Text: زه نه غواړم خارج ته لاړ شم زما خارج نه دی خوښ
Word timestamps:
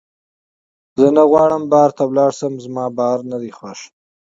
زه 0.99 1.07
نه 1.17 1.23
غواړم 1.31 1.63
خارج 1.71 1.93
ته 1.97 2.03
لاړ 2.17 2.31
شم 2.39 2.53
زما 2.65 2.85
خارج 2.97 3.21
نه 3.31 3.37
دی 3.41 3.51
خوښ 3.57 3.79